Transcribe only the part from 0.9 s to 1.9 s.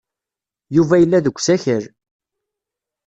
yella deg usakal.